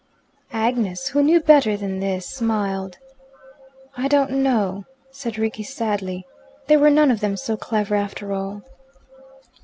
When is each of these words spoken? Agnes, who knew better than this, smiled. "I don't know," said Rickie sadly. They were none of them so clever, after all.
Agnes, 0.53 1.09
who 1.09 1.21
knew 1.21 1.39
better 1.39 1.77
than 1.77 1.99
this, 1.99 2.25
smiled. 2.27 2.97
"I 3.95 4.07
don't 4.07 4.31
know," 4.31 4.85
said 5.11 5.37
Rickie 5.37 5.61
sadly. 5.61 6.25
They 6.65 6.75
were 6.77 6.89
none 6.89 7.11
of 7.11 7.19
them 7.19 7.37
so 7.37 7.55
clever, 7.55 7.93
after 7.93 8.33
all. 8.33 8.63